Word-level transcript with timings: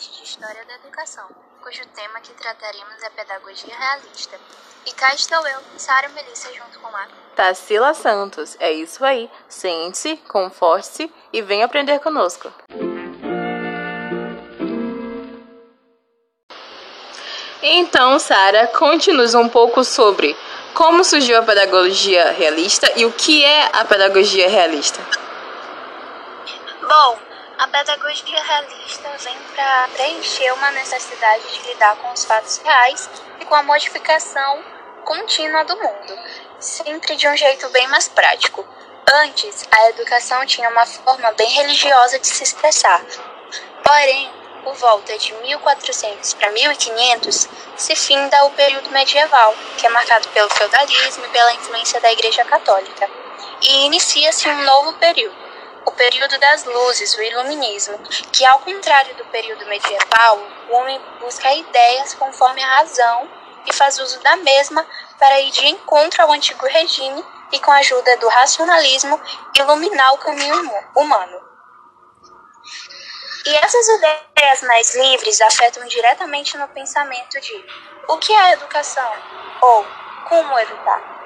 podcast 0.00 0.10
de 0.16 0.24
História 0.24 0.64
da 0.64 0.74
Educação, 0.76 1.28
cujo 1.62 1.82
tema 1.94 2.20
que 2.20 2.32
trataremos 2.32 3.02
é 3.02 3.10
Pedagogia 3.10 3.76
Realista. 3.76 4.38
E 4.86 4.92
cá 4.92 5.14
estou 5.14 5.46
eu, 5.46 5.60
Sara 5.76 6.08
Melissa, 6.08 6.48
junto 6.54 6.78
com 6.80 6.88
a 6.88 7.06
Tarsila 7.36 7.92
Santos. 7.92 8.56
É 8.58 8.72
isso 8.72 9.04
aí. 9.04 9.30
Sente-se, 9.46 10.16
conforte-se 10.28 11.12
e 11.32 11.42
venha 11.42 11.66
aprender 11.66 11.98
conosco. 12.00 12.50
Então, 17.62 18.18
Sara, 18.18 18.68
conte-nos 18.68 19.34
um 19.34 19.48
pouco 19.48 19.84
sobre 19.84 20.34
como 20.72 21.04
surgiu 21.04 21.38
a 21.38 21.42
pedagogia 21.42 22.30
realista 22.32 22.90
e 22.96 23.04
o 23.04 23.12
que 23.12 23.44
é 23.44 23.68
a 23.72 23.84
pedagogia 23.84 24.48
realista. 24.48 25.00
Bom, 26.88 27.29
a 27.60 27.68
pedagogia 27.68 28.42
realista 28.42 29.10
vem 29.18 29.36
para 29.54 29.88
preencher 29.88 30.50
uma 30.54 30.70
necessidade 30.70 31.46
de 31.52 31.68
lidar 31.68 31.94
com 31.96 32.10
os 32.10 32.24
fatos 32.24 32.56
reais 32.64 33.10
e 33.38 33.44
com 33.44 33.54
a 33.54 33.62
modificação 33.62 34.64
contínua 35.04 35.62
do 35.64 35.76
mundo, 35.76 36.18
sempre 36.58 37.16
de 37.16 37.28
um 37.28 37.36
jeito 37.36 37.68
bem 37.68 37.86
mais 37.88 38.08
prático. 38.08 38.66
Antes, 39.12 39.68
a 39.70 39.90
educação 39.90 40.46
tinha 40.46 40.70
uma 40.70 40.86
forma 40.86 41.32
bem 41.32 41.50
religiosa 41.50 42.18
de 42.18 42.28
se 42.28 42.44
expressar. 42.44 43.04
Porém, 43.84 44.32
por 44.64 44.74
volta 44.76 45.18
de 45.18 45.34
1400 45.34 46.32
para 46.32 46.52
1500, 46.52 47.46
se 47.76 47.94
finda 47.94 48.42
o 48.46 48.52
período 48.52 48.90
medieval, 48.90 49.54
que 49.76 49.86
é 49.86 49.90
marcado 49.90 50.26
pelo 50.28 50.48
feudalismo 50.48 51.26
e 51.26 51.28
pela 51.28 51.52
influência 51.52 52.00
da 52.00 52.10
Igreja 52.10 52.42
Católica, 52.42 53.06
e 53.60 53.84
inicia-se 53.84 54.48
um 54.48 54.64
novo 54.64 54.94
período, 54.94 55.49
o 55.84 55.90
período 55.92 56.38
das 56.38 56.64
luzes, 56.64 57.14
o 57.14 57.22
iluminismo, 57.22 57.98
que 58.32 58.44
ao 58.44 58.60
contrário 58.60 59.14
do 59.16 59.24
período 59.26 59.66
medieval, 59.66 60.38
o 60.68 60.74
homem 60.74 61.00
busca 61.20 61.52
ideias 61.54 62.14
conforme 62.14 62.62
a 62.62 62.76
razão 62.78 63.28
e 63.66 63.72
faz 63.72 63.98
uso 63.98 64.20
da 64.20 64.36
mesma 64.36 64.86
para 65.18 65.40
ir 65.40 65.50
de 65.50 65.66
encontro 65.68 66.22
ao 66.22 66.32
antigo 66.32 66.66
regime 66.66 67.24
e 67.52 67.60
com 67.60 67.70
a 67.70 67.78
ajuda 67.78 68.16
do 68.18 68.28
racionalismo 68.28 69.20
iluminar 69.58 70.14
o 70.14 70.18
caminho 70.18 70.72
humano. 70.96 71.40
E 73.46 73.56
essas 73.56 73.88
ideias 73.88 74.62
mais 74.62 74.94
livres 74.94 75.40
afetam 75.40 75.86
diretamente 75.86 76.56
no 76.56 76.68
pensamento 76.68 77.40
de 77.40 77.66
o 78.08 78.18
que 78.18 78.32
é 78.32 78.52
educação 78.52 79.12
ou 79.62 79.86
como 80.28 80.58
educar. 80.58 81.19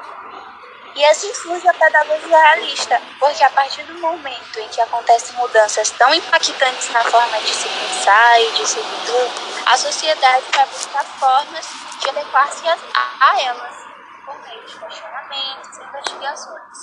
E 0.96 1.04
assim 1.06 1.34
surge 1.34 1.66
a 1.66 1.74
pedagogia 1.74 2.38
realista, 2.38 3.02
porque 3.18 3.42
a 3.42 3.50
partir 3.50 3.82
do 3.82 3.94
momento 3.94 4.60
em 4.60 4.68
que 4.68 4.80
acontecem 4.80 5.36
mudanças 5.36 5.90
tão 5.90 6.14
impactantes 6.14 6.88
na 6.90 7.02
forma 7.02 7.40
de 7.40 7.52
se 7.52 7.68
pensar 7.68 8.40
e 8.40 8.52
de 8.52 8.66
se 8.66 8.80
viver, 8.80 9.30
a 9.66 9.76
sociedade 9.76 10.44
vai 10.54 10.66
buscar 10.66 11.04
formas 11.04 11.66
de 11.98 12.08
adequar-se 12.10 12.68
a, 12.68 12.76
a 13.20 13.42
elas, 13.42 13.76
por 14.24 14.38
meio 14.42 14.64
de 14.64 14.78
questionamentos 14.78 15.78
e 15.78 15.82
investigações. 15.82 16.78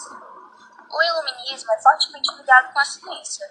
O 0.90 1.04
iluminismo 1.04 1.72
é 1.72 1.82
fortemente 1.82 2.36
ligado 2.36 2.74
com 2.74 2.80
a 2.80 2.86
ciência, 2.86 3.50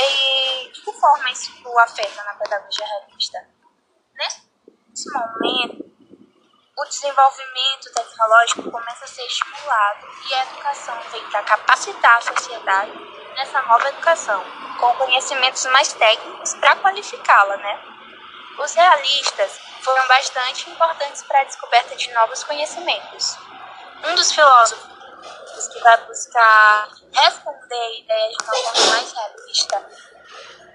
e 0.00 0.72
de 0.72 0.80
que 0.80 0.92
forma 0.94 1.30
isso 1.30 1.78
afeta 1.80 2.24
na 2.24 2.34
pedagogia 2.34 2.86
realista? 2.86 3.46
Nesse 4.14 5.12
momento, 5.12 5.79
o 6.80 6.84
desenvolvimento 6.86 7.92
tecnológico 7.92 8.70
começa 8.70 9.04
a 9.04 9.08
ser 9.08 9.26
estimulado 9.26 10.08
e 10.26 10.34
a 10.34 10.42
educação 10.44 10.98
vem 11.12 11.22
para 11.26 11.42
capacitar 11.42 12.16
a 12.16 12.20
sociedade 12.22 12.92
nessa 13.36 13.60
nova 13.62 13.88
educação, 13.88 14.42
com 14.78 14.94
conhecimentos 14.94 15.64
mais 15.66 15.92
técnicos 15.92 16.54
para 16.54 16.76
qualificá-la, 16.76 17.56
né? 17.58 17.80
Os 18.58 18.74
realistas 18.74 19.60
foram 19.82 20.08
bastante 20.08 20.70
importantes 20.70 21.22
para 21.24 21.42
a 21.42 21.44
descoberta 21.44 21.94
de 21.96 22.10
novos 22.12 22.42
conhecimentos. 22.44 23.36
Um 24.04 24.14
dos 24.14 24.32
filósofos 24.32 25.68
que 25.70 25.80
vai 25.80 25.98
buscar 26.06 26.88
responder 27.12 27.98
ideias 27.98 28.36
de 28.38 28.44
uma 28.44 28.54
forma 28.54 28.86
mais 28.92 29.12
realista 29.12 29.86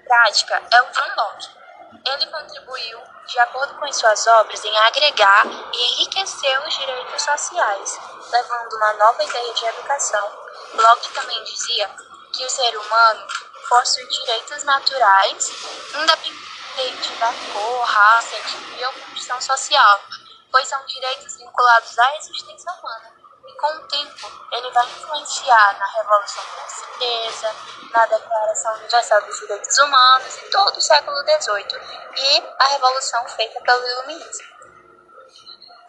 prática 0.06 0.62
é 0.70 0.82
o 0.82 0.86
John 0.86 1.14
Locke. 1.16 1.55
Ele 2.06 2.26
contribuiu, 2.26 3.02
de 3.26 3.38
acordo 3.40 3.74
com 3.74 3.92
suas 3.92 4.26
obras, 4.28 4.64
em 4.64 4.78
agregar 4.78 5.44
e 5.72 5.92
enriquecer 5.92 6.66
os 6.66 6.74
direitos 6.78 7.22
sociais, 7.22 7.98
levando 8.30 8.76
uma 8.76 8.92
nova 8.94 9.24
ideia 9.24 9.54
de 9.54 9.64
educação. 9.66 10.30
Locke 10.74 11.12
também 11.12 11.42
dizia 11.44 11.90
que 12.32 12.44
o 12.44 12.48
ser 12.50 12.76
humano 12.78 13.26
possui 13.68 14.06
direitos 14.06 14.62
naturais, 14.62 15.50
independente 15.94 17.12
da 17.18 17.32
cor, 17.52 17.84
raça, 17.84 18.36
etnia 18.36 18.88
ou 18.88 18.94
condição 18.94 19.40
social, 19.40 20.00
pois 20.50 20.68
são 20.68 20.84
direitos 20.86 21.36
vinculados 21.36 21.98
à 21.98 22.16
existência 22.18 22.72
humana 22.72 23.15
com 23.54 23.66
o 23.66 23.88
tempo, 23.88 24.48
ele 24.52 24.70
vai 24.70 24.86
influenciar 24.86 25.78
na 25.78 25.86
Revolução 25.86 26.42
Francesa, 26.42 27.54
na 27.92 28.06
Declaração 28.06 28.74
Universal 28.74 29.22
dos 29.22 29.38
Direitos 29.38 29.78
Humanos 29.78 30.42
em 30.42 30.50
todo 30.50 30.76
o 30.76 30.80
século 30.80 31.16
XVIII 31.18 31.80
e 32.16 32.54
a 32.58 32.68
Revolução 32.68 33.26
feita 33.28 33.60
pelo 33.60 33.86
Iluminismo. 33.86 34.46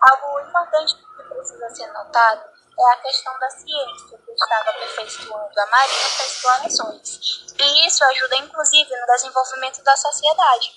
Algo 0.02 0.40
importante 0.40 0.96
que 0.96 1.24
precisa 1.24 1.70
ser 1.70 1.88
notado 1.92 2.58
é 2.80 2.94
a 2.94 2.98
questão 2.98 3.38
da 3.40 3.50
ciência, 3.50 4.18
que 4.24 4.32
estava 4.32 4.70
aperfeiçoando 4.70 5.60
a 5.60 5.66
marinha 5.66 6.10
para 6.16 6.26
explorações. 6.26 7.46
E 7.58 7.88
isso 7.88 8.06
ajuda, 8.06 8.36
inclusive, 8.38 8.96
no 8.96 9.06
desenvolvimento 9.08 9.84
da 9.84 9.98
sociedade. 9.98 10.72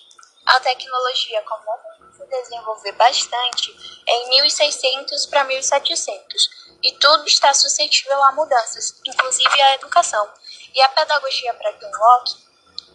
A 0.47 0.59
tecnologia 0.61 1.43
se 1.43 1.90
desenvolver 2.27 2.93
bastante 2.93 3.71
em 4.07 4.29
1600 4.29 5.27
para 5.27 5.45
1700 5.45 6.61
e 6.83 6.93
tudo 6.93 7.27
está 7.27 7.53
suscetível 7.53 8.23
a 8.25 8.33
mudanças, 8.33 9.01
inclusive 9.07 9.63
a 9.63 9.75
educação. 9.75 10.29
E 10.75 10.81
a 10.81 10.89
pedagogia 10.91 11.53
para 11.55 11.71
Locke 11.71 12.37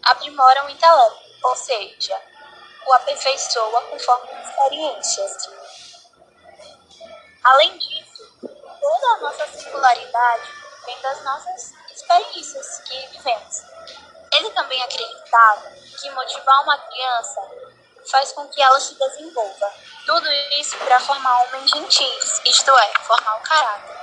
aprimora 0.04 0.66
o 0.66 0.70
intelecto, 0.70 1.20
ou 1.44 1.56
seja, 1.56 2.22
o 2.88 2.94
aperfeiçoa 2.94 3.82
conforme 3.84 4.32
as 4.32 4.50
experiências. 4.50 5.50
Além 7.44 7.78
disso, 7.78 8.32
toda 8.42 9.08
a 9.08 9.18
nossa 9.20 9.48
singularidade 9.48 10.52
vem 10.86 11.00
das 11.02 11.24
nossas 11.24 11.74
experiências 11.94 12.80
que 12.80 13.08
vivemos. 13.08 13.64
Ele 14.34 14.50
também 14.52 14.82
acreditava 14.82 15.70
que 16.00 16.12
motivar 16.12 16.64
uma 16.64 16.78
criança 16.78 17.42
faz 18.10 18.32
com 18.32 18.48
que 18.48 18.62
ela 18.62 18.80
se 18.80 18.96
desenvolva. 18.96 19.72
Tudo 20.06 20.32
isso 20.60 20.78
para 20.78 21.00
formar 21.00 21.44
homens 21.44 21.72
gentis, 21.72 22.42
isto 22.46 22.72
é, 22.78 22.94
formar 23.04 23.38
o 23.38 23.42
caráter. 23.42 23.96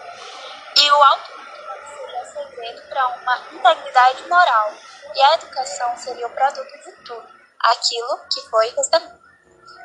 E 0.77 0.91
o 0.91 1.03
autocontrole 1.03 1.87
seria 1.95 2.25
segredo 2.25 2.89
para 2.89 3.07
uma 3.09 3.39
integridade 3.53 4.29
moral, 4.29 4.73
e 5.15 5.23
a 5.23 5.35
educação 5.35 5.97
seria 5.97 6.27
o 6.27 6.31
produto 6.31 6.73
de 6.73 6.93
tudo, 7.05 7.29
aquilo 7.61 8.19
que 8.33 8.41
foi 8.49 8.69
recebido. 8.71 9.23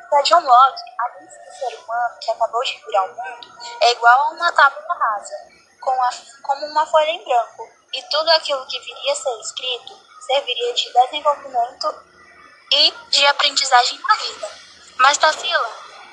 Para 0.08 0.22
John 0.22 0.40
Locke, 0.40 0.82
a 0.98 1.20
mente 1.20 1.34
do 1.34 1.52
ser 1.52 1.76
humano 1.76 2.18
que 2.18 2.30
acabou 2.30 2.62
de 2.62 2.82
vir 2.84 2.96
ao 2.96 3.08
mundo 3.08 3.58
é 3.82 3.92
igual 3.92 4.20
a 4.20 4.30
uma 4.30 4.52
tábua 4.52 4.94
rasa, 4.94 5.34
com 5.80 6.02
a, 6.02 6.10
como 6.42 6.66
uma 6.66 6.86
folha 6.86 7.10
em 7.10 7.22
branco, 7.22 7.68
e 7.92 8.02
tudo 8.04 8.30
aquilo 8.30 8.66
que 8.66 8.80
viria 8.80 9.12
a 9.12 9.16
ser 9.16 9.40
escrito 9.40 10.08
serviria 10.20 10.74
de 10.74 10.92
desenvolvimento 10.92 12.07
e 12.70 12.92
de 13.10 13.26
aprendizagem 13.26 13.98
na 14.06 14.14
vida. 14.14 14.48
Mas, 14.98 15.18
Tassila, 15.18 15.70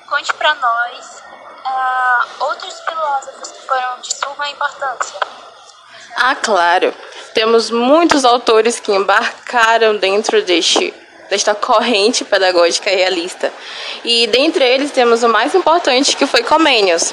conte 0.08 0.32
para 0.34 0.54
nós 0.54 1.22
uh, 1.66 2.44
outros 2.44 2.80
filósofos 2.80 3.50
que 3.50 3.66
foram 3.66 4.00
de 4.00 4.14
suma 4.14 4.48
importância. 4.48 5.20
Ah, 6.16 6.34
claro. 6.34 6.94
Temos 7.34 7.70
muitos 7.70 8.24
autores 8.24 8.80
que 8.80 8.92
embarcaram 8.92 9.96
dentro 9.96 10.42
deste, 10.42 10.94
desta 11.28 11.54
corrente 11.54 12.24
pedagógica 12.24 12.88
realista. 12.88 13.52
E 14.02 14.26
dentre 14.28 14.64
eles 14.64 14.90
temos 14.90 15.22
o 15.22 15.28
mais 15.28 15.54
importante 15.54 16.16
que 16.16 16.26
foi 16.26 16.42
Comênios. 16.42 17.12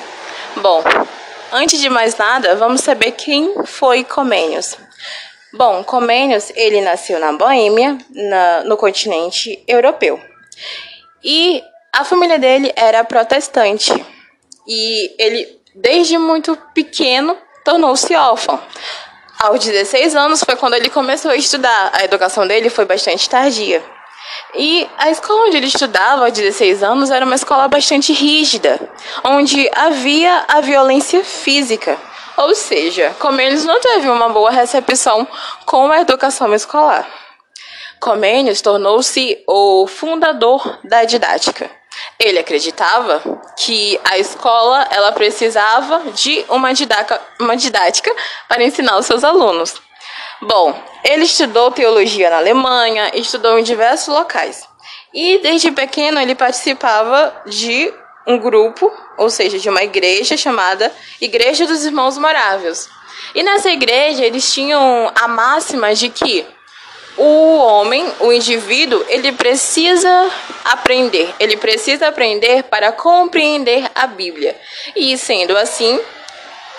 Bom, 0.57 0.81
antes 1.51 1.81
de 1.81 1.89
mais 1.89 2.15
nada, 2.15 2.55
vamos 2.55 2.81
saber 2.81 3.11
quem 3.11 3.65
foi 3.65 4.05
Comênios. 4.05 4.77
Bom, 5.55 5.83
Comênios, 5.83 6.51
ele 6.55 6.81
nasceu 6.81 7.19
na 7.19 7.31
Boêmia, 7.31 7.95
na, 8.09 8.63
no 8.63 8.75
continente 8.75 9.63
europeu. 9.67 10.19
E 11.23 11.63
a 11.91 12.03
família 12.03 12.39
dele 12.39 12.73
era 12.75 13.03
protestante. 13.03 13.93
E 14.67 15.15
ele, 15.19 15.59
desde 15.75 16.17
muito 16.17 16.57
pequeno, 16.73 17.37
tornou-se 17.63 18.15
órfão. 18.15 18.59
Aos 19.39 19.63
16 19.63 20.15
anos 20.15 20.43
foi 20.43 20.55
quando 20.55 20.73
ele 20.73 20.89
começou 20.89 21.29
a 21.29 21.35
estudar. 21.35 21.91
A 21.93 22.03
educação 22.03 22.47
dele 22.47 22.71
foi 22.71 22.85
bastante 22.85 23.29
tardia. 23.29 23.83
E 24.55 24.89
a 24.97 25.11
escola 25.11 25.45
onde 25.47 25.57
ele 25.57 25.67
estudava 25.67 26.25
aos 26.25 26.33
16 26.33 26.81
anos 26.81 27.11
era 27.11 27.23
uma 27.23 27.35
escola 27.35 27.67
bastante 27.67 28.11
rígida, 28.11 28.79
onde 29.23 29.69
havia 29.75 30.45
a 30.47 30.61
violência 30.61 31.23
física. 31.23 31.99
Ou 32.37 32.55
seja, 32.55 33.15
como 33.19 33.39
eles 33.39 33.63
não 33.63 33.79
teve 33.79 34.09
uma 34.09 34.29
boa 34.29 34.49
recepção 34.49 35.27
com 35.65 35.91
a 35.91 36.01
educação 36.01 36.53
escolar. 36.53 37.07
Comênios 37.99 38.61
tornou-se 38.61 39.41
o 39.47 39.87
fundador 39.87 40.79
da 40.83 41.05
didática. 41.05 41.71
Ele 42.19 42.39
acreditava 42.39 43.21
que 43.57 43.99
a 44.03 44.17
escola 44.17 44.87
ela 44.91 45.11
precisava 45.11 46.11
de 46.11 46.43
uma 46.49 46.73
didática, 46.73 47.21
uma 47.39 47.55
didática 47.55 48.13
para 48.49 48.63
ensinar 48.63 48.97
os 48.97 49.05
seus 49.05 49.23
alunos. 49.23 49.75
Bom, 50.41 50.77
ele 51.03 51.23
estudou 51.23 51.71
teologia 51.71 52.29
na 52.29 52.37
Alemanha, 52.37 53.11
estudou 53.13 53.57
em 53.57 53.63
diversos 53.63 54.13
locais. 54.13 54.67
E 55.13 55.37
desde 55.37 55.71
pequeno 55.71 56.19
ele 56.19 56.35
participava 56.35 57.33
de 57.45 57.93
um 58.25 58.37
grupo, 58.37 58.91
ou 59.17 59.29
seja, 59.29 59.59
de 59.59 59.69
uma 59.69 59.83
igreja 59.83 60.37
chamada 60.37 60.91
Igreja 61.19 61.65
dos 61.65 61.85
Irmãos 61.85 62.17
Moráveis. 62.17 62.89
E 63.35 63.43
nessa 63.43 63.69
igreja 63.69 64.25
eles 64.25 64.51
tinham 64.53 65.11
a 65.15 65.27
máxima 65.27 65.93
de 65.93 66.09
que 66.09 66.45
o 67.17 67.57
homem, 67.57 68.11
o 68.19 68.31
indivíduo, 68.31 69.03
ele 69.07 69.31
precisa 69.31 70.31
aprender. 70.65 71.33
Ele 71.39 71.57
precisa 71.57 72.07
aprender 72.07 72.63
para 72.63 72.91
compreender 72.91 73.89
a 73.93 74.07
Bíblia. 74.07 74.59
E 74.95 75.15
sendo 75.17 75.55
assim, 75.55 75.99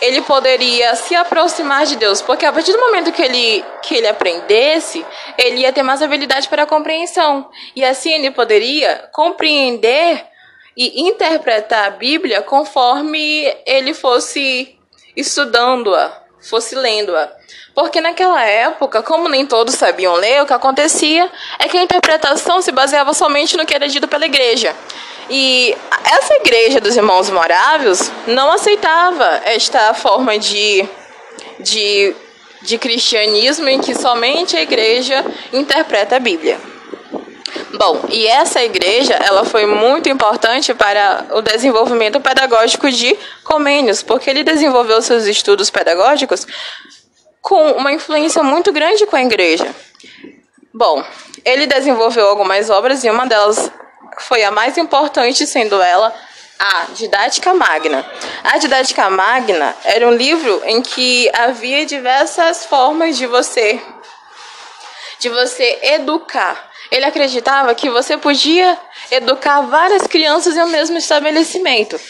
ele 0.00 0.22
poderia 0.22 0.94
se 0.96 1.14
aproximar 1.14 1.86
de 1.86 1.96
Deus, 1.96 2.20
porque 2.20 2.44
a 2.44 2.52
partir 2.52 2.72
do 2.72 2.80
momento 2.80 3.12
que 3.12 3.22
ele, 3.22 3.64
que 3.82 3.94
ele 3.94 4.08
aprendesse, 4.08 5.04
ele 5.38 5.60
ia 5.60 5.72
ter 5.72 5.82
mais 5.82 6.02
habilidade 6.02 6.48
para 6.48 6.64
a 6.64 6.66
compreensão. 6.66 7.48
E 7.76 7.84
assim 7.84 8.12
ele 8.12 8.30
poderia 8.30 9.08
compreender 9.12 10.33
e 10.76 11.02
interpretar 11.02 11.86
a 11.86 11.90
Bíblia 11.90 12.42
conforme 12.42 13.54
ele 13.64 13.94
fosse 13.94 14.76
estudando-a, 15.16 16.22
fosse 16.40 16.74
lendo-a. 16.74 17.30
Porque 17.74 18.00
naquela 18.00 18.44
época, 18.44 19.02
como 19.02 19.28
nem 19.28 19.46
todos 19.46 19.74
sabiam 19.74 20.14
ler, 20.14 20.42
o 20.42 20.46
que 20.46 20.52
acontecia 20.52 21.30
é 21.58 21.68
que 21.68 21.76
a 21.76 21.82
interpretação 21.82 22.62
se 22.62 22.70
baseava 22.70 23.12
somente 23.12 23.56
no 23.56 23.66
que 23.66 23.74
era 23.74 23.88
dito 23.88 24.06
pela 24.06 24.26
igreja. 24.26 24.74
E 25.28 25.74
essa 26.04 26.34
igreja 26.34 26.80
dos 26.80 26.96
irmãos 26.96 27.30
moráveis 27.30 28.12
não 28.26 28.50
aceitava 28.52 29.40
esta 29.44 29.94
forma 29.94 30.38
de, 30.38 30.86
de, 31.58 32.14
de 32.62 32.78
cristianismo 32.78 33.68
em 33.68 33.80
que 33.80 33.94
somente 33.94 34.56
a 34.56 34.62
igreja 34.62 35.24
interpreta 35.52 36.16
a 36.16 36.20
Bíblia. 36.20 36.73
Bom, 37.74 38.04
e 38.08 38.26
essa 38.26 38.62
igreja, 38.62 39.14
ela 39.14 39.44
foi 39.44 39.66
muito 39.66 40.08
importante 40.08 40.74
para 40.74 41.26
o 41.32 41.42
desenvolvimento 41.42 42.20
pedagógico 42.20 42.90
de 42.90 43.16
Comênios, 43.42 44.02
porque 44.02 44.30
ele 44.30 44.42
desenvolveu 44.42 45.00
seus 45.02 45.24
estudos 45.24 45.70
pedagógicos 45.70 46.46
com 47.40 47.72
uma 47.72 47.92
influência 47.92 48.42
muito 48.42 48.72
grande 48.72 49.06
com 49.06 49.16
a 49.16 49.22
igreja. 49.22 49.66
Bom, 50.72 51.04
ele 51.44 51.66
desenvolveu 51.66 52.26
algumas 52.28 52.70
obras 52.70 53.04
e 53.04 53.10
uma 53.10 53.26
delas 53.26 53.70
foi 54.18 54.44
a 54.44 54.50
mais 54.50 54.78
importante, 54.78 55.46
sendo 55.46 55.80
ela 55.80 56.14
a 56.58 56.86
Didática 56.94 57.52
Magna. 57.52 58.04
A 58.42 58.58
Didática 58.58 59.10
Magna 59.10 59.76
era 59.84 60.06
um 60.06 60.12
livro 60.12 60.62
em 60.64 60.80
que 60.80 61.30
havia 61.34 61.84
diversas 61.84 62.64
formas 62.64 63.16
de 63.16 63.26
você 63.26 63.80
de 65.24 65.28
você 65.30 65.78
educar. 65.82 66.70
Ele 66.94 67.04
acreditava 67.04 67.74
que 67.74 67.90
você 67.90 68.16
podia 68.16 68.78
educar 69.10 69.62
várias 69.62 70.06
crianças 70.06 70.56
em 70.56 70.62
um 70.62 70.68
mesmo 70.68 70.96
estabelecimento 70.96 72.00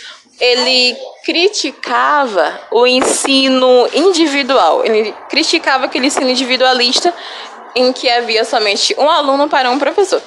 ele 0.41 0.97
criticava 1.25 2.61
o 2.71 2.87
ensino 2.87 3.89
individual. 3.93 4.85
Ele 4.85 5.15
criticava 5.29 5.87
aquele 5.87 6.09
ensino 6.09 6.29
individualista 6.29 7.15
em 7.75 7.93
que 7.93 8.09
havia 8.09 8.45
somente 8.45 8.95
um 8.99 9.09
aluno 9.09 9.49
para 9.49 9.71
um 9.71 9.79
professor. 9.79 10.23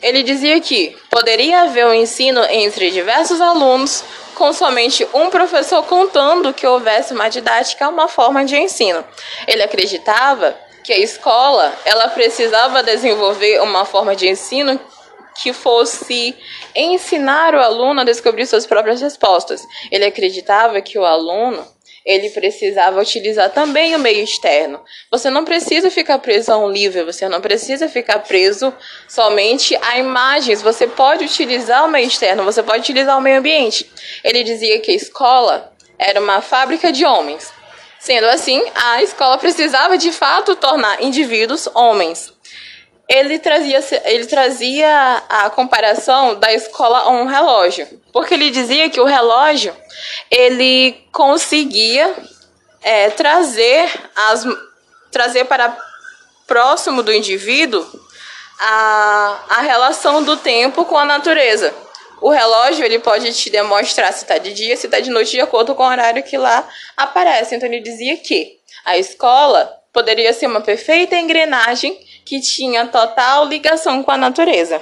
Ele 0.00 0.22
dizia 0.22 0.60
que 0.60 0.96
poderia 1.10 1.62
haver 1.62 1.86
um 1.86 1.94
ensino 1.94 2.42
entre 2.44 2.90
diversos 2.90 3.40
alunos 3.40 4.02
com 4.34 4.52
somente 4.52 5.06
um 5.14 5.30
professor 5.30 5.84
contando 5.84 6.52
que 6.52 6.66
houvesse 6.66 7.12
uma 7.12 7.28
didática, 7.28 7.88
uma 7.88 8.08
forma 8.08 8.44
de 8.44 8.56
ensino. 8.56 9.04
Ele 9.46 9.62
acreditava 9.62 10.56
que 10.82 10.92
a 10.92 10.98
escola 10.98 11.72
ela 11.84 12.08
precisava 12.08 12.82
desenvolver 12.82 13.60
uma 13.62 13.84
forma 13.84 14.16
de 14.16 14.28
ensino 14.28 14.80
que 15.40 15.52
fosse 15.52 16.36
ensinar 16.74 17.54
o 17.54 17.60
aluno 17.60 18.00
a 18.00 18.04
descobrir 18.04 18.46
suas 18.46 18.66
próprias 18.66 19.00
respostas. 19.00 19.62
Ele 19.90 20.04
acreditava 20.04 20.80
que 20.80 20.98
o 20.98 21.04
aluno 21.04 21.66
ele 22.04 22.30
precisava 22.30 23.00
utilizar 23.00 23.50
também 23.50 23.94
o 23.94 23.98
meio 23.98 24.24
externo. 24.24 24.80
Você 25.10 25.30
não 25.30 25.44
precisa 25.44 25.90
ficar 25.90 26.18
preso 26.18 26.52
a 26.52 26.58
um 26.58 26.68
livro, 26.68 27.06
você 27.06 27.28
não 27.28 27.40
precisa 27.40 27.88
ficar 27.88 28.18
preso 28.20 28.74
somente 29.08 29.76
a 29.80 29.98
imagens. 29.98 30.60
Você 30.62 30.86
pode 30.86 31.24
utilizar 31.24 31.84
o 31.84 31.88
meio 31.88 32.08
externo, 32.08 32.44
você 32.44 32.62
pode 32.62 32.80
utilizar 32.80 33.16
o 33.16 33.20
meio 33.20 33.38
ambiente. 33.38 33.88
Ele 34.24 34.42
dizia 34.42 34.80
que 34.80 34.90
a 34.90 34.94
escola 34.94 35.72
era 35.96 36.20
uma 36.20 36.40
fábrica 36.40 36.90
de 36.90 37.04
homens. 37.04 37.52
Sendo 38.02 38.26
assim, 38.26 38.62
a 38.74 39.02
escola 39.02 39.38
precisava 39.38 39.96
de 39.96 40.10
fato 40.10 40.56
tornar 40.56 41.02
indivíduos 41.02 41.68
homens 41.72 42.32
ele 43.12 43.38
trazia, 43.38 43.84
ele 44.04 44.26
trazia 44.26 45.22
a 45.28 45.50
comparação 45.50 46.34
da 46.38 46.50
escola 46.52 47.00
a 47.00 47.10
um 47.10 47.26
relógio, 47.26 47.86
porque 48.10 48.32
ele 48.32 48.50
dizia 48.50 48.88
que 48.88 48.98
o 48.98 49.04
relógio 49.04 49.76
ele 50.30 50.92
conseguia 51.12 52.14
é, 52.80 53.10
trazer, 53.10 53.90
as, 54.16 54.46
trazer 55.10 55.44
para 55.44 55.76
próximo 56.46 57.02
do 57.02 57.12
indivíduo 57.12 57.86
a, 58.58 59.40
a 59.50 59.60
relação 59.60 60.22
do 60.22 60.38
tempo 60.38 60.86
com 60.86 60.96
a 60.96 61.04
natureza. 61.04 61.74
O 62.22 62.30
relógio 62.30 62.84
ele 62.84 63.00
pode 63.00 63.32
te 63.32 63.50
demonstrar 63.50 64.12
se 64.12 64.22
está 64.22 64.38
de 64.38 64.52
dia, 64.52 64.76
se 64.76 64.86
está 64.86 65.00
de 65.00 65.10
noite, 65.10 65.32
de 65.32 65.40
acordo 65.40 65.74
com 65.74 65.82
o 65.82 65.88
horário 65.88 66.22
que 66.22 66.38
lá 66.38 66.66
aparece. 66.96 67.56
Então 67.56 67.68
ele 67.68 67.80
dizia 67.80 68.16
que 68.16 68.60
a 68.84 68.96
escola 68.96 69.76
poderia 69.92 70.32
ser 70.32 70.46
uma 70.46 70.60
perfeita 70.60 71.16
engrenagem 71.16 71.98
que 72.24 72.40
tinha 72.40 72.86
total 72.86 73.46
ligação 73.46 74.04
com 74.04 74.12
a 74.12 74.16
natureza. 74.16 74.80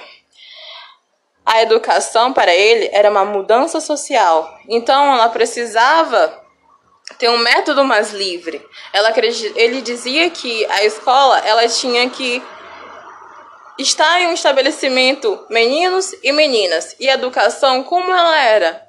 A 1.46 1.62
educação 1.62 2.31
para 2.31 2.54
ele 2.54 2.90
era 2.92 3.11
uma 3.11 3.25
mudança 3.25 3.80
social, 3.80 4.59
então 4.68 5.14
ela 5.14 5.30
precisava 5.30 6.38
ter 7.18 7.30
um 7.30 7.38
método 7.38 7.85
mais 7.85 8.12
livre. 8.12 8.62
Ela, 8.92 9.12
ele 9.56 9.80
dizia 9.80 10.28
que 10.28 10.66
a 10.66 10.85
escola 10.85 11.38
ela 11.38 11.66
tinha 11.66 12.09
que 12.11 12.42
estar 13.82 14.20
em 14.20 14.26
um 14.26 14.32
estabelecimento 14.32 15.46
meninos 15.49 16.12
e 16.22 16.32
meninas 16.32 16.96
e 16.99 17.08
educação 17.08 17.82
como 17.82 18.10
ela 18.10 18.40
era 18.40 18.87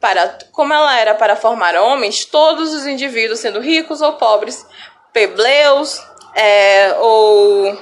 para 0.00 0.38
como 0.50 0.74
ela 0.74 0.98
era 0.98 1.14
para 1.14 1.36
formar 1.36 1.76
homens, 1.76 2.24
todos 2.24 2.74
os 2.74 2.86
indivíduos 2.86 3.38
sendo 3.38 3.60
ricos 3.60 4.00
ou 4.00 4.14
pobres, 4.14 4.66
plebleus, 5.12 6.02
é, 6.34 6.94
ou, 6.98 7.78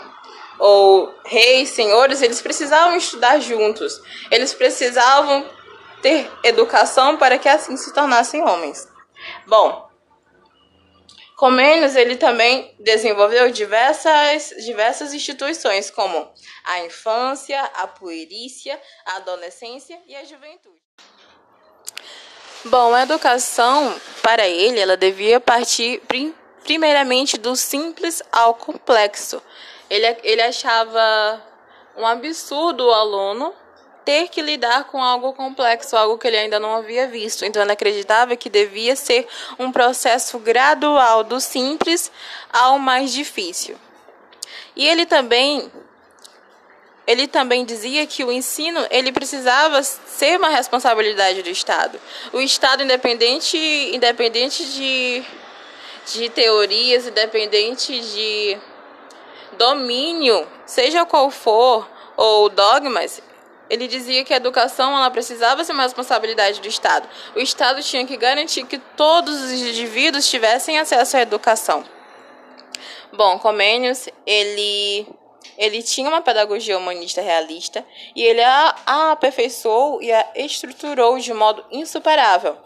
ou 0.59 1.15
reis, 1.25 1.71
senhores, 1.71 2.21
eles 2.23 2.43
precisavam 2.43 2.97
estudar 2.97 3.41
juntos. 3.41 4.01
Eles 4.31 4.53
precisavam 4.53 5.45
ter 6.03 6.31
educação 6.43 7.17
para 7.17 7.39
que 7.39 7.49
assim 7.49 7.77
se 7.77 7.93
tornassem 7.93 8.43
homens. 8.43 8.89
Bom, 9.47 9.90
Comênios 11.41 11.97
ele 11.97 12.17
também 12.17 12.77
desenvolveu 12.79 13.51
diversas, 13.51 14.53
diversas 14.63 15.15
instituições, 15.15 15.91
como 15.91 16.31
a 16.63 16.81
infância, 16.81 17.59
a 17.77 17.87
puerícia, 17.87 18.79
a 19.07 19.17
adolescência 19.17 19.99
e 20.07 20.15
a 20.15 20.23
juventude. 20.23 20.79
Bom, 22.67 22.95
a 22.95 23.05
educação, 23.05 23.99
para 24.21 24.47
ele, 24.47 24.81
ela 24.81 24.99
devia 24.99 25.41
partir 25.41 26.03
primeiramente 26.63 27.39
do 27.39 27.57
simples 27.57 28.23
ao 28.31 28.53
complexo. 28.53 29.43
Ele, 29.89 30.15
ele 30.23 30.43
achava 30.43 31.43
um 31.97 32.07
absurdo 32.07 32.87
o 32.87 32.93
aluno 32.93 33.55
ter 34.11 34.29
que 34.29 34.43
lidar 34.43 34.89
com 34.89 35.01
algo 35.01 35.33
complexo, 35.35 35.97
algo 35.97 36.19
que 36.19 36.27
ele 36.27 36.37
ainda 36.37 36.59
não 36.59 36.75
havia 36.75 37.07
visto. 37.07 37.45
Então 37.45 37.63
ele 37.63 37.71
acreditava 37.71 38.35
que 38.35 38.51
devia 38.51 38.97
ser 38.97 39.25
um 39.57 39.71
processo 39.71 40.37
gradual 40.41 41.23
do 41.23 41.41
simples 41.41 42.11
ao 42.53 42.77
mais 42.77 43.13
difícil. 43.13 43.77
E 44.75 44.85
ele 44.85 45.07
também 45.07 45.71
ele 47.07 47.29
também 47.29 47.65
dizia 47.65 48.05
que 48.05 48.25
o 48.25 48.33
ensino 48.33 48.85
ele 48.91 49.13
precisava 49.13 49.81
ser 49.85 50.39
uma 50.39 50.49
responsabilidade 50.49 51.45
do 51.45 51.49
Estado. 51.49 52.01
O 52.33 52.41
Estado 52.41 52.83
independente 52.83 53.57
independente 53.95 54.65
de 54.73 55.25
de 56.13 56.29
teorias, 56.31 57.07
independente 57.07 58.01
de 58.01 58.59
domínio, 59.57 60.49
seja 60.67 61.05
qual 61.05 61.31
for, 61.31 61.89
ou 62.17 62.49
dogmas, 62.49 63.23
ele 63.71 63.87
dizia 63.87 64.25
que 64.25 64.35
a 64.35 64.37
educação 64.37 64.97
ela 64.97 65.11
precisava 65.11 65.63
ser 65.63 65.73
uma 65.73 65.85
responsabilidade 65.85 66.61
do 66.61 66.67
Estado. 66.67 67.09
O 67.37 67.39
Estado 67.39 67.81
tinha 67.83 68.05
que 68.05 68.17
garantir 68.17 68.67
que 68.67 68.79
todos 68.79 69.41
os 69.41 69.53
indivíduos 69.53 70.29
tivessem 70.29 70.77
acesso 70.79 71.17
à 71.17 71.21
educação. 71.21 71.85
Bom, 73.13 73.39
Comênios, 73.39 74.09
ele 74.27 75.07
ele 75.57 75.83
tinha 75.83 76.09
uma 76.09 76.23
pedagogia 76.23 76.77
humanista 76.77 77.21
realista 77.21 77.85
e 78.17 78.23
ele 78.23 78.43
a, 78.43 78.75
a 78.87 79.13
aperfeiçoou 79.13 80.03
e 80.03 80.11
a 80.11 80.27
estruturou 80.35 81.19
de 81.19 81.33
modo 81.33 81.65
insuperável. 81.71 82.57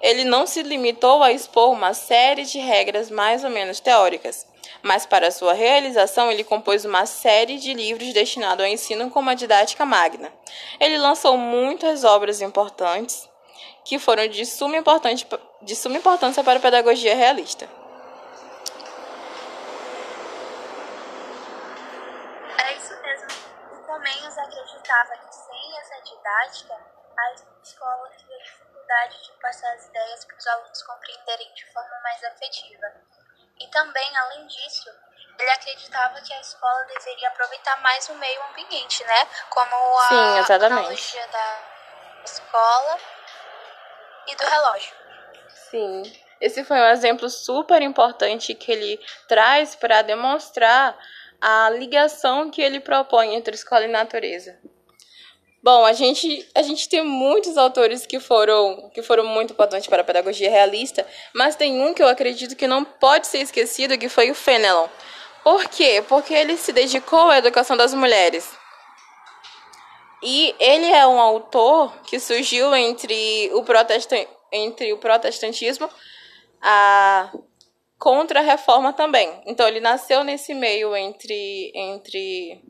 Ele 0.00 0.24
não 0.24 0.46
se 0.46 0.62
limitou 0.62 1.22
a 1.22 1.32
expor 1.32 1.70
uma 1.70 1.94
série 1.94 2.44
de 2.44 2.58
regras 2.58 3.10
mais 3.10 3.42
ou 3.44 3.50
menos 3.50 3.80
teóricas, 3.80 4.46
mas 4.84 5.06
para 5.06 5.30
sua 5.30 5.54
realização 5.54 6.30
ele 6.30 6.44
compôs 6.44 6.84
uma 6.84 7.06
série 7.06 7.58
de 7.58 7.72
livros 7.72 8.12
destinados 8.12 8.62
ao 8.62 8.70
ensino 8.70 9.10
com 9.10 9.18
uma 9.18 9.34
didática 9.34 9.86
magna. 9.86 10.30
Ele 10.78 10.98
lançou 10.98 11.38
muitas 11.38 12.04
obras 12.04 12.42
importantes 12.42 13.26
que 13.82 13.98
foram 13.98 14.28
de 14.28 14.44
suma, 14.44 14.76
de 15.62 15.74
suma 15.74 15.96
importância 15.96 16.44
para 16.44 16.58
a 16.58 16.62
pedagogia 16.62 17.16
realista. 17.16 17.66
Comenhos 23.86 24.36
acreditava 24.36 25.16
que 25.16 25.34
sem 25.34 25.78
essa 25.78 25.94
didática, 26.02 26.74
a 27.16 27.32
escola 27.62 28.10
teria 28.10 28.38
dificuldade 28.42 29.24
de 29.24 29.32
passar 29.40 29.72
as 29.72 29.86
ideias 29.86 30.24
para 30.26 30.36
os 30.36 30.46
alunos 30.46 30.82
compreenderem 30.82 31.54
de 31.54 31.72
forma 31.72 32.00
mais 32.02 32.22
afetiva. 32.24 33.23
E 33.60 33.66
também, 33.68 34.16
além 34.16 34.46
disso, 34.46 34.90
ele 35.38 35.50
acreditava 35.50 36.20
que 36.20 36.32
a 36.32 36.40
escola 36.40 36.84
deveria 36.84 37.28
aproveitar 37.28 37.80
mais 37.82 38.08
o 38.08 38.14
meio 38.14 38.40
ambiente, 38.50 39.04
né? 39.04 39.26
Como 39.50 39.98
a 39.98 40.44
Sim, 40.44 40.54
analogia 40.54 41.26
da 41.28 41.58
escola 42.24 42.98
e 44.26 44.36
do 44.36 44.44
relógio. 44.44 44.94
Sim. 45.48 46.02
Esse 46.40 46.64
foi 46.64 46.78
um 46.78 46.88
exemplo 46.88 47.28
super 47.30 47.80
importante 47.80 48.54
que 48.54 48.70
ele 48.70 49.00
traz 49.26 49.74
para 49.74 50.02
demonstrar 50.02 50.96
a 51.40 51.70
ligação 51.70 52.50
que 52.50 52.60
ele 52.60 52.80
propõe 52.80 53.34
entre 53.34 53.54
escola 53.54 53.84
e 53.84 53.88
natureza. 53.88 54.58
Bom, 55.64 55.82
a 55.86 55.94
gente, 55.94 56.46
a 56.54 56.60
gente 56.60 56.86
tem 56.90 57.02
muitos 57.02 57.56
autores 57.56 58.04
que 58.04 58.20
foram, 58.20 58.90
que 58.92 59.02
foram 59.02 59.24
muito 59.24 59.54
importantes 59.54 59.86
para 59.86 60.02
a 60.02 60.04
pedagogia 60.04 60.50
realista, 60.50 61.06
mas 61.34 61.56
tem 61.56 61.80
um 61.80 61.94
que 61.94 62.02
eu 62.02 62.06
acredito 62.06 62.54
que 62.54 62.66
não 62.66 62.84
pode 62.84 63.26
ser 63.26 63.38
esquecido, 63.38 63.96
que 63.96 64.10
foi 64.10 64.30
o 64.30 64.34
Fenelon. 64.34 64.86
Por 65.42 65.66
quê? 65.70 66.04
Porque 66.06 66.34
ele 66.34 66.58
se 66.58 66.70
dedicou 66.70 67.30
à 67.30 67.38
educação 67.38 67.78
das 67.78 67.94
mulheres. 67.94 68.46
E 70.22 70.54
ele 70.60 70.92
é 70.92 71.06
um 71.06 71.18
autor 71.18 71.98
que 72.02 72.20
surgiu 72.20 72.74
entre 72.74 73.48
o, 73.54 73.62
protestan 73.62 74.26
entre 74.52 74.92
o 74.92 74.98
protestantismo, 74.98 75.88
a 76.60 77.32
contra 77.98 78.40
a 78.40 78.42
reforma 78.42 78.92
também. 78.92 79.40
Então 79.46 79.66
ele 79.66 79.80
nasceu 79.80 80.22
nesse 80.22 80.52
meio 80.52 80.94
entre, 80.94 81.72
entre 81.74 82.62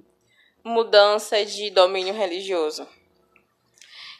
mudança 0.64 1.44
de 1.44 1.70
domínio 1.70 2.14
religioso. 2.14 2.88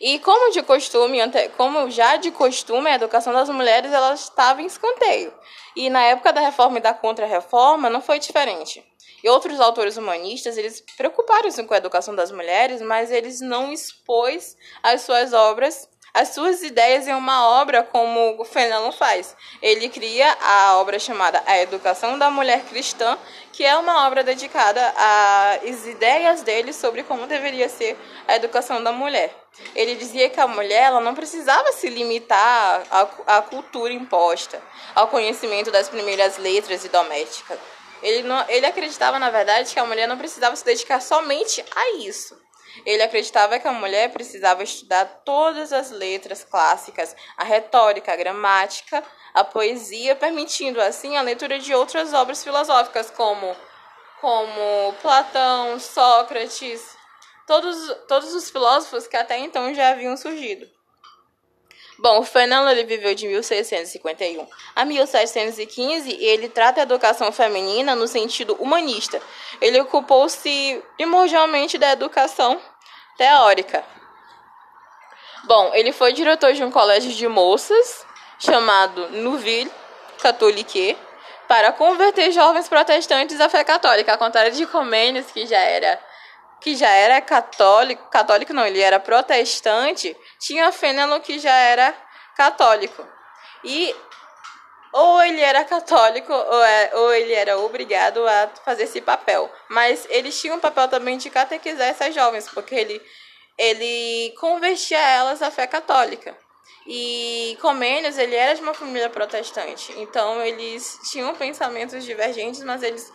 E 0.00 0.18
como 0.18 0.52
de 0.52 0.62
costume, 0.62 1.18
como 1.56 1.90
já 1.90 2.16
de 2.16 2.30
costume, 2.30 2.90
a 2.90 2.96
educação 2.96 3.32
das 3.32 3.48
mulheres 3.48 3.90
ela 3.90 4.12
estava 4.12 4.60
em 4.60 4.66
escanteio. 4.66 5.32
E 5.74 5.88
na 5.88 6.02
época 6.02 6.32
da 6.32 6.42
reforma 6.42 6.78
e 6.78 6.82
da 6.82 6.92
contra-reforma 6.92 7.88
não 7.88 8.02
foi 8.02 8.18
diferente. 8.18 8.84
E 9.22 9.28
outros 9.30 9.58
autores 9.58 9.96
humanistas, 9.96 10.58
eles 10.58 10.84
preocuparam-se 10.98 11.64
com 11.64 11.72
a 11.72 11.78
educação 11.78 12.14
das 12.14 12.30
mulheres, 12.30 12.82
mas 12.82 13.10
eles 13.10 13.40
não 13.40 13.72
expôs 13.72 14.54
as 14.82 15.00
suas 15.00 15.32
obras 15.32 15.88
as 16.14 16.28
suas 16.28 16.62
ideias 16.62 17.08
em 17.08 17.12
uma 17.12 17.48
obra 17.60 17.82
como 17.82 18.40
o 18.40 18.44
Fenelon 18.44 18.92
faz. 18.92 19.36
Ele 19.60 19.88
cria 19.88 20.32
a 20.40 20.76
obra 20.76 20.96
chamada 20.96 21.42
A 21.44 21.58
Educação 21.58 22.16
da 22.16 22.30
Mulher 22.30 22.62
Cristã, 22.66 23.18
que 23.52 23.64
é 23.64 23.76
uma 23.76 24.06
obra 24.06 24.22
dedicada 24.22 24.94
às 24.96 25.84
ideias 25.86 26.42
dele 26.42 26.72
sobre 26.72 27.02
como 27.02 27.26
deveria 27.26 27.68
ser 27.68 27.98
a 28.28 28.36
educação 28.36 28.80
da 28.80 28.92
mulher. 28.92 29.34
Ele 29.74 29.96
dizia 29.96 30.30
que 30.30 30.40
a 30.40 30.46
mulher 30.46 30.84
ela 30.84 31.00
não 31.00 31.16
precisava 31.16 31.72
se 31.72 31.88
limitar 31.88 32.82
à, 32.90 33.38
à 33.38 33.42
cultura 33.42 33.92
imposta, 33.92 34.62
ao 34.94 35.08
conhecimento 35.08 35.72
das 35.72 35.88
primeiras 35.88 36.38
letras 36.38 36.84
e 36.84 36.88
domésticas. 36.88 37.58
Ele, 38.02 38.22
não, 38.22 38.44
ele 38.48 38.66
acreditava, 38.66 39.18
na 39.18 39.30
verdade, 39.30 39.72
que 39.72 39.80
a 39.80 39.84
mulher 39.84 40.06
não 40.06 40.18
precisava 40.18 40.54
se 40.54 40.64
dedicar 40.64 41.00
somente 41.00 41.64
a 41.74 41.96
isso. 41.98 42.43
Ele 42.84 43.02
acreditava 43.02 43.58
que 43.58 43.68
a 43.68 43.72
mulher 43.72 44.10
precisava 44.12 44.62
estudar 44.62 45.22
todas 45.24 45.72
as 45.72 45.90
letras 45.90 46.44
clássicas, 46.44 47.14
a 47.36 47.44
retórica, 47.44 48.12
a 48.12 48.16
gramática, 48.16 49.02
a 49.32 49.44
poesia, 49.44 50.16
permitindo 50.16 50.80
assim 50.80 51.16
a 51.16 51.22
leitura 51.22 51.58
de 51.58 51.74
outras 51.74 52.12
obras 52.12 52.42
filosóficas 52.42 53.10
como 53.10 53.54
como 54.20 54.94
Platão, 55.02 55.78
Sócrates, 55.78 56.96
todos, 57.46 57.76
todos 58.08 58.34
os 58.34 58.48
filósofos 58.48 59.06
que 59.06 59.18
até 59.18 59.38
então 59.38 59.74
já 59.74 59.90
haviam 59.90 60.16
surgido. 60.16 60.66
Bom, 61.98 62.22
Fernando 62.24 62.70
ele 62.70 62.84
viveu 62.84 63.14
de 63.14 63.26
1651 63.26 64.46
a 64.74 64.84
1715 64.84 66.10
e 66.10 66.24
ele 66.24 66.48
trata 66.48 66.80
a 66.80 66.82
educação 66.82 67.30
feminina 67.30 67.94
no 67.94 68.08
sentido 68.08 68.54
humanista. 68.54 69.20
Ele 69.60 69.80
ocupou-se 69.80 70.82
primordialmente 70.96 71.78
da 71.78 71.92
educação 71.92 72.60
teórica. 73.16 73.84
Bom, 75.44 75.70
ele 75.74 75.92
foi 75.92 76.12
diretor 76.12 76.52
de 76.52 76.64
um 76.64 76.70
colégio 76.70 77.12
de 77.12 77.28
moças 77.28 78.04
chamado 78.38 79.10
Nouville 79.10 79.70
Catholique 80.20 80.96
para 81.46 81.70
converter 81.72 82.32
jovens 82.32 82.68
protestantes 82.68 83.40
à 83.40 83.48
fé 83.48 83.62
católica, 83.62 84.12
ao 84.12 84.18
contrário 84.18 84.52
de 84.52 84.66
Comênios, 84.66 85.26
que 85.26 85.46
já 85.46 85.58
era 85.58 86.00
que 86.60 86.74
já 86.74 86.88
era 86.88 87.20
católico, 87.20 88.08
católico 88.08 88.54
não, 88.54 88.64
ele 88.64 88.80
era 88.80 88.98
protestante, 88.98 90.16
tinha 90.44 90.70
Fênelon 90.72 91.20
que 91.20 91.38
já 91.38 91.54
era 91.54 91.94
católico. 92.36 93.06
E 93.62 93.94
ou 94.92 95.20
ele 95.22 95.40
era 95.40 95.64
católico 95.64 96.32
ou, 96.32 96.62
é, 96.62 96.90
ou 96.94 97.12
ele 97.12 97.32
era 97.32 97.58
obrigado 97.58 98.26
a 98.28 98.48
fazer 98.64 98.84
esse 98.84 99.00
papel. 99.00 99.50
Mas 99.68 100.06
ele 100.10 100.30
tinha 100.30 100.54
um 100.54 100.60
papel 100.60 100.86
também 100.88 101.18
de 101.18 101.30
catequizar 101.30 101.88
essas 101.88 102.14
jovens, 102.14 102.48
porque 102.48 102.74
ele, 102.74 103.02
ele 103.58 104.34
convertia 104.38 104.98
elas 104.98 105.42
à 105.42 105.50
fé 105.50 105.66
católica. 105.66 106.36
E 106.86 107.56
Comênios, 107.60 108.18
ele 108.18 108.34
era 108.34 108.54
de 108.54 108.60
uma 108.60 108.74
família 108.74 109.08
protestante, 109.08 109.90
então 109.96 110.42
eles 110.42 110.98
tinham 111.10 111.34
pensamentos 111.34 112.04
divergentes, 112.04 112.62
mas 112.62 112.82
eles 112.82 113.10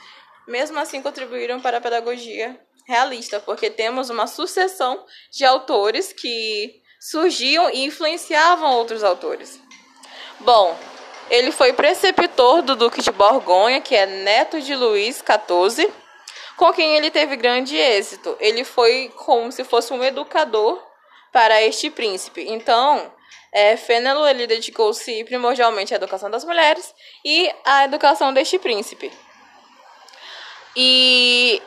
mesmo 0.48 0.80
assim 0.80 1.04
contribuíram 1.04 1.62
para 1.62 1.78
a 1.78 1.82
pedagogia 1.82 2.60
realista, 2.88 3.40
porque 3.40 3.70
temos 3.70 4.10
uma 4.10 4.26
sucessão 4.26 5.06
de 5.32 5.46
autores 5.46 6.12
que 6.12 6.82
surgiam 7.00 7.70
e 7.70 7.86
influenciavam 7.86 8.72
outros 8.74 9.04
autores. 9.04 9.62
Bom, 10.40 10.78
ele 11.30 11.52
foi 11.52 11.74
preceptor 11.74 12.62
do 12.62 12.76
Duque 12.76 13.02
de 13.02 13.12
Borgonha, 13.12 13.82
que 13.82 13.96
é 13.96 14.06
neto 14.06 14.60
de 14.62 14.76
Luís 14.76 15.24
XIV, 15.24 15.92
com 16.58 16.74
quem 16.74 16.96
ele 16.96 17.10
teve 17.10 17.36
grande 17.36 17.76
êxito. 17.76 18.36
Ele 18.40 18.64
foi 18.64 19.12
como 19.16 19.52
se 19.52 19.64
fosse 19.64 19.94
um 19.94 20.04
educador 20.04 20.84
para 21.32 21.62
este 21.62 21.90
príncipe. 21.90 22.46
Então, 22.50 23.12
é, 23.54 23.78
Fênelo 23.78 24.28
ele 24.28 24.48
dedicou-se 24.48 25.24
primordialmente 25.24 25.94
à 25.94 25.98
educação 25.98 26.30
das 26.30 26.44
mulheres 26.44 26.94
e 27.24 27.52
à 27.64 27.86
educação 27.86 28.34
deste 28.34 28.60
príncipe. 28.60 29.12
E 30.76 31.62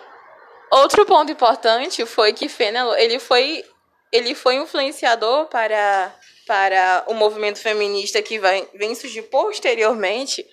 Outro 0.72 1.04
ponto 1.04 1.30
importante 1.30 2.06
foi 2.06 2.32
que 2.32 2.48
Fenelon, 2.48 2.94
ele 2.94 3.18
foi 3.18 3.62
ele 4.12 4.35
foi 4.35 4.57
influenciador 4.57 5.47
para 5.47 6.14
para 6.47 7.04
o 7.07 7.14
movimento 7.14 7.59
feminista 7.59 8.21
que 8.21 8.38
vai, 8.38 8.69
vem 8.75 8.95
surgir 8.97 9.23
posteriormente, 9.23 10.45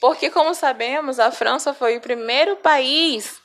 porque 0.00 0.30
como 0.30 0.54
sabemos, 0.54 1.18
a 1.18 1.32
França 1.32 1.74
foi 1.74 1.96
o 1.96 2.00
primeiro 2.00 2.56
país 2.56 3.40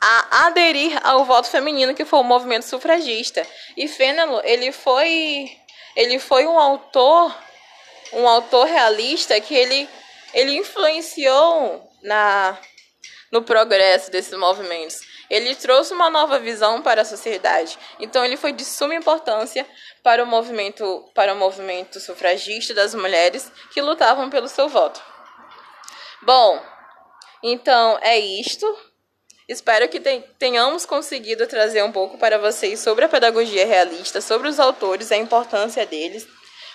a 0.00 0.46
aderir 0.46 0.98
ao 1.04 1.24
voto 1.24 1.48
feminino, 1.48 1.94
que 1.94 2.04
foi 2.04 2.20
o 2.20 2.24
movimento 2.24 2.64
sufragista. 2.64 3.44
E 3.76 3.88
Fenelon, 3.88 4.40
ele 4.44 4.72
foi 4.72 5.50
ele 5.96 6.18
foi 6.18 6.46
um 6.46 6.58
autor 6.58 7.36
um 8.12 8.28
autor 8.28 8.66
realista 8.66 9.40
que 9.40 9.54
ele 9.54 9.88
ele 10.32 10.56
influenciou 10.56 11.90
na 12.02 12.58
no 13.32 13.42
progresso 13.42 14.10
desses 14.10 14.38
movimentos. 14.38 15.00
Ele 15.28 15.54
trouxe 15.54 15.92
uma 15.92 16.08
nova 16.08 16.38
visão 16.38 16.82
para 16.82 17.02
a 17.02 17.04
sociedade. 17.04 17.78
Então 17.98 18.24
ele 18.24 18.36
foi 18.36 18.52
de 18.52 18.64
suma 18.64 18.94
importância 18.94 19.66
para 20.02 20.22
o 20.22 20.26
movimento 20.26 21.10
para 21.14 21.32
o 21.32 21.36
movimento 21.36 21.98
sufragista 22.00 22.74
das 22.74 22.94
mulheres 22.94 23.50
que 23.72 23.80
lutavam 23.80 24.30
pelo 24.30 24.48
seu 24.48 24.68
voto. 24.68 25.02
Bom, 26.22 26.62
então 27.42 27.98
é 28.02 28.18
isto. 28.18 28.66
Espero 29.48 29.88
que 29.88 30.00
tenhamos 30.38 30.84
conseguido 30.84 31.46
trazer 31.46 31.82
um 31.84 31.92
pouco 31.92 32.18
para 32.18 32.36
vocês 32.36 32.80
sobre 32.80 33.04
a 33.04 33.08
pedagogia 33.08 33.64
realista, 33.64 34.20
sobre 34.20 34.48
os 34.48 34.58
autores, 34.58 35.12
a 35.12 35.16
importância 35.16 35.86
deles, 35.86 36.26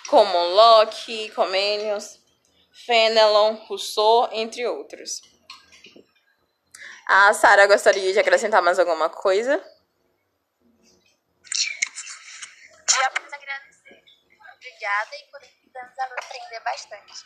como 0.08 0.38
Locke, 0.38 1.30
Comenius, 1.32 2.18
Fenelon, 2.86 3.56
Rousseau, 3.68 4.30
entre 4.32 4.66
outros. 4.66 5.22
A 7.14 7.34
Sara 7.34 7.68
gostaria 7.68 8.14
de 8.14 8.20
acrescentar 8.20 8.62
mais 8.62 8.80
alguma 8.80 9.10
coisa? 9.10 9.62
Já 12.90 13.12
posso 13.12 13.36
agradecer. 13.36 14.02
Obrigada 14.56 15.18
e 15.18 15.30
por 15.30 15.42
nos 15.42 16.00
aprender 16.00 16.62
bastante. 16.64 17.26